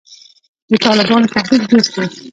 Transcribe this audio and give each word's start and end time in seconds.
د 0.69 0.73
طالبانو 0.85 1.31
تحريک 1.35 1.61
جوړ 1.69 1.81
سو. 1.93 2.01